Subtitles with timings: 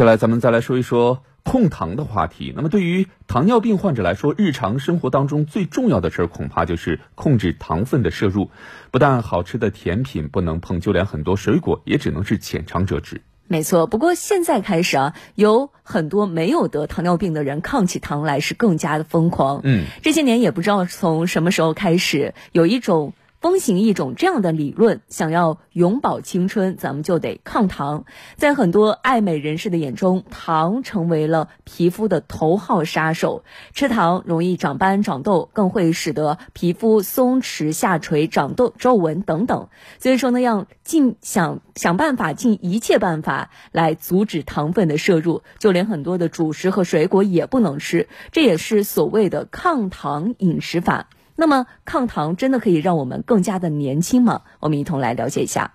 [0.00, 2.54] 接下来咱们再来说一说控糖的话题。
[2.56, 8.50] 那么对于糖尿病患者来说，日常生活当中最重要的事儿恐怕就是控制糖分的摄入。
[8.90, 13.20] 不但好吃的甜品不能碰，就连很多水果也只能是浅尝辄止。
[13.46, 19.60] 没错，不过现在开始啊，有很多没有得糖尿病的人抗起糖来是更加的疯狂。
[19.64, 23.12] 嗯，这些年也不知道从什么时候开始，有一种。
[23.40, 28.04] 风行一种这样的理论，想要永葆青春，咱们就得抗糖。
[28.36, 33.42] 在很多爱美人士的眼中，糖成为了皮肤的头号杀手。
[33.72, 39.68] 吃糖容易长斑、长痘，更会使得皮肤松弛下垂、长痘、皱纹等等。
[39.98, 45.42] 所以说呢，要尽想想办法，尽一切办法来阻止糖分的摄入。
[45.58, 51.08] 就连很多的主食和水果也不能吃，这也是所谓的抗糖饮食法。
[51.40, 54.42] 那么抗糖真的可以让我们更加的年轻吗？
[54.60, 55.70] 我们一同来了解一下。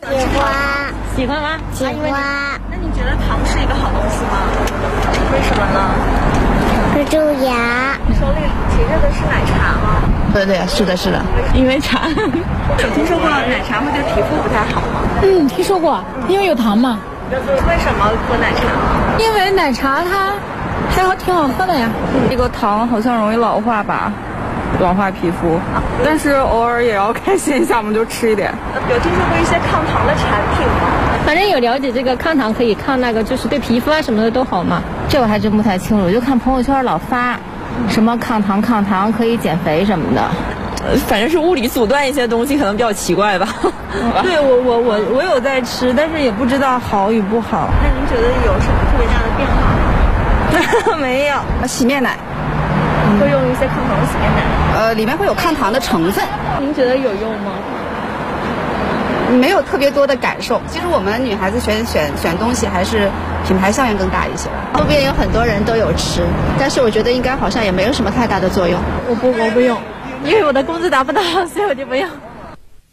[0.00, 1.58] 喜欢，喜欢吗？
[1.74, 1.94] 喜欢。
[2.70, 4.48] 那你觉得糖是一个好东西吗？
[5.30, 5.92] 为什么呢？
[6.94, 7.98] 是蛀牙。
[8.08, 10.08] 你手里提着的是奶茶吗？
[10.32, 11.20] 对对，是的，是的。
[11.54, 12.08] 因为茶。
[12.08, 15.02] 有听说过奶茶会对皮肤不太好吗？
[15.20, 16.98] 嗯，听说过，因为有糖嘛。
[17.30, 17.36] 为
[17.76, 18.62] 什么喝奶茶？
[19.18, 20.32] 因为奶茶它
[20.88, 21.90] 还好，挺好喝的呀。
[22.30, 24.10] 这个糖好像容易老化吧？
[24.80, 25.60] 老化皮肤，
[26.04, 28.52] 但是偶尔也要开心一下，我们就吃一点。
[28.90, 30.90] 有听说过一些抗糖的产品吗？
[31.24, 34.82] 反正有了解，这个抗糖可以抗那个，就是对皮肤啊什么的都好嘛。
[35.08, 37.38] 这我还真不太清楚，就看朋友圈老发，
[37.88, 40.28] 什么抗糖抗糖可以减肥什么的。
[41.06, 43.46] 反正是物理阻断一些东西，可能比较奇怪吧。
[44.24, 47.68] 对我我我我有在吃，但是也不知道好与不好。
[47.80, 49.54] 那您觉得有什么特别大的变化
[50.90, 50.98] 吗？
[51.00, 51.36] 没有，
[51.68, 52.16] 洗面奶。
[53.18, 54.42] 会用一些抗糖的洗面奶，
[54.76, 56.24] 呃，里面会有抗糖的成分。
[56.60, 57.52] 您觉得有用吗？
[59.40, 60.60] 没有特别多的感受。
[60.68, 63.10] 其实我们女孩子选选选东西还是
[63.46, 64.50] 品牌效应更大一些。
[64.74, 66.26] 周边有很多人都有吃，
[66.58, 68.78] 但是我觉得应该好像也没有什么太大的作用。
[69.08, 69.78] 我不，我不用，
[70.24, 72.06] 因为我的工资达不到，所以我就不用。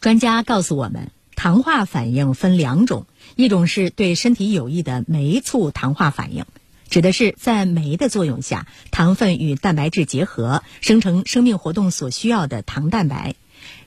[0.00, 3.04] 专家告诉我们，糖化反应分两种，
[3.36, 6.46] 一种是对身体有益的酶促糖化反应。
[6.92, 13.34] 指的是在酶的作用下，糖分与蛋白质结合，生成生命活动所需要的糖蛋白。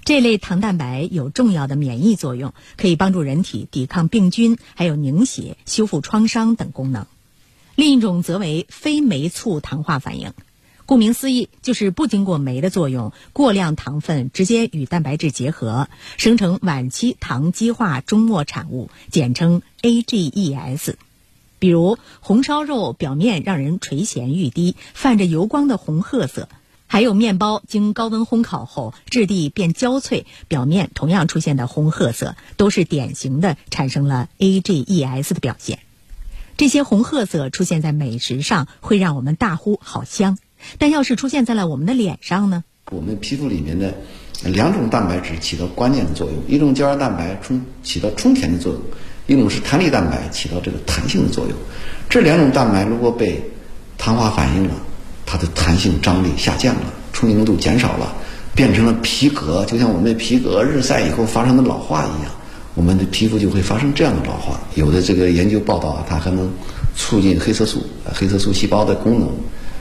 [0.03, 7.05] 这类糖蛋白有重要的免疫作用，可以帮助人体抵抗病菌，还有凝血、修复创伤等功能。
[7.75, 10.33] 另一种则为非酶促糖化反应，
[10.87, 20.95] 顾名思义，就是不经过酶的作用，过量糖分直接与蛋白质结合，生成晚期糖基化终末产物，简称 AGEs。
[21.59, 26.47] 比如红烧肉表面让人垂涎欲滴，泛着油光的红褐色；
[26.87, 35.79] 还有面包经高温烘烤后质地变焦脆，表面同样出现的红褐色，都是典型的产生了 AGEs 的表现。
[36.57, 40.35] 这些红褐色出现在美食上，会让我们大呼好香；
[40.77, 42.63] 但要是出现在了我们的脸上呢？
[42.91, 43.95] 我们皮肤里面的
[44.43, 48.81] 两种蛋白质起到关键的作用，一种胶原蛋白充起到充填的作用。
[49.27, 51.57] 一种是弹力蛋白起到这个弹性的作用，
[52.09, 53.43] 这两种蛋白如果被
[53.97, 54.75] 糖化反应了，
[55.25, 58.13] 它的弹性张力下降了，充盈度减少了，
[58.53, 62.31] 变成了皮革，就像我们的皮革日晒以后发生的老化一样，
[62.75, 64.59] 我们的皮肤就会发生这样的老化。
[64.75, 66.51] 有的这个研究报道啊，它还能
[66.95, 69.29] 促进黑色素、黑色素细胞的功能，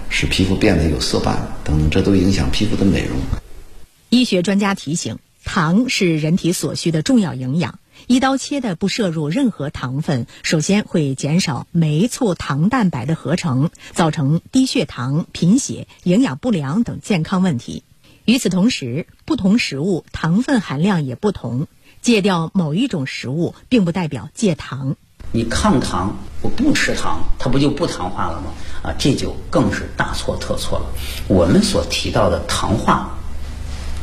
[0.09, 3.19] 使皮肤变得有色斑等等，这都影响皮肤的美容。
[4.09, 7.79] 医学专家提醒，糖是人体所需的重要营养。
[8.07, 17.83] 一刀切的不摄入任何糖分，首先会减少酶促糖蛋白的合成，造成低血糖、贫血、营养不良等健康问题。
[18.27, 21.67] 与此同时，不同食物糖分含量也不同，
[22.03, 24.97] 戒掉某一种食物并不代表戒糖。
[25.33, 28.53] 你抗糖，我不吃糖，它不就不糖化了吗？
[28.83, 30.87] 啊，这就更是大错特错了。
[31.27, 33.17] 我们所提到的糖化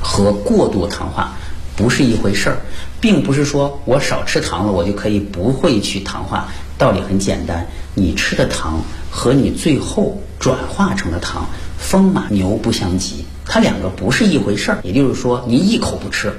[0.01, 1.37] 和过度糖化。
[1.75, 2.57] 不是一回事儿，
[2.99, 6.47] 并不是说我少吃糖了，我就可以不会去糖化。
[6.77, 11.47] 道理很简单，你吃的糖和你最后转化成的糖，
[11.77, 14.79] 风马牛不相及，它两个不是一回事儿。
[14.83, 16.33] 也就是说，您一口不吃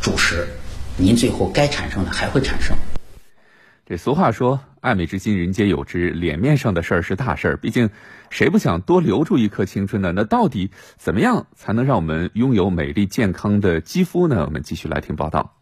[0.00, 0.48] 主食，
[0.96, 2.76] 您最后该产生的还会产生。
[3.86, 4.60] 这俗话说。
[4.82, 6.10] 爱美之心，人皆有之。
[6.10, 7.90] 脸面上的事儿是大事儿，毕竟
[8.30, 10.10] 谁不想多留住一颗青春呢？
[10.12, 14.44] 那到底怎么样才能让我们拥有美丽健康的肌肤呢？
[14.44, 15.54] 我们继续来听报道。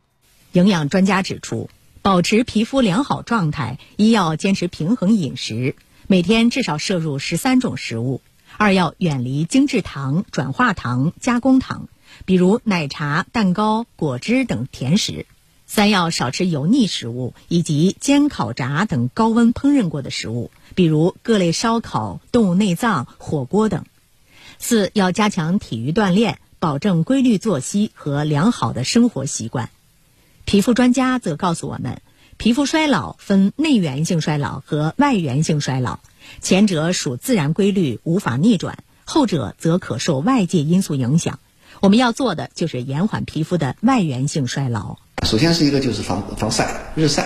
[0.53, 1.69] 营养专家指出，
[2.01, 5.75] 保持皮肤良好状态，一要坚持平衡饮食，
[6.07, 8.23] 每天至少摄入十三种食物；
[8.57, 11.91] 二要远离精制糖、转化糖、加工糖，
[12.25, 15.27] 比如奶茶、蛋糕、果汁等甜食。
[15.73, 23.85] 三要少吃油腻食物以及煎、烤、炸等高温烹饪过的食物，比如各类烧烤、动物内脏、火锅等。
[24.59, 29.71] 四要加强体育锻炼，保证规律作息和良好的生活习惯。
[30.45, 32.03] 皮肤专家则告诉我们，
[32.37, 36.01] 皮肤衰老分内源性衰老和外源性衰老，
[36.41, 38.75] 前者属自然规律，无法逆转；
[39.05, 41.39] 后者则可受外界因素影响。
[41.79, 44.99] 我们要做的就是延缓皮肤的外源性衰老。
[45.27, 47.23] 首先是一个就是防防晒，日晒，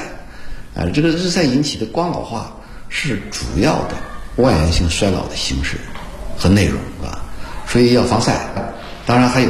[0.74, 2.54] 啊，这个日晒引起的光老化
[2.88, 3.94] 是主要的
[4.42, 5.76] 外源性衰老的形式
[6.36, 7.22] 和内容啊，
[7.66, 8.46] 所以要防晒。
[9.06, 9.48] 当然还有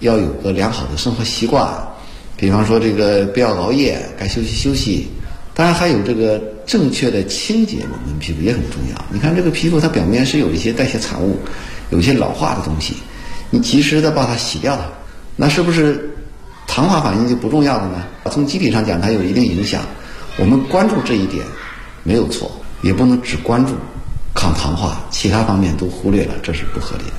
[0.00, 1.68] 要有个良好的生活习惯，
[2.36, 5.08] 比方说这个不要熬夜，该休息休息。
[5.54, 9.04] 当然还有这个正确的清洁我们皮肤也很重要。
[9.10, 11.38] 你看这个皮肤它表面是有一些代谢产物，
[11.90, 12.94] 有一些老化的东西，
[13.50, 14.82] 你及时的把它洗掉它，
[15.36, 16.08] 那是不是？
[16.74, 18.02] 糖化反应就不重要了呢？
[18.30, 19.82] 从机理上讲，它有一定影响。
[20.38, 21.44] 我们关注这一点
[22.02, 23.74] 没有错，也不能只关注
[24.34, 27.12] 抗糖化，其他方面都忽略了，这是不合理的。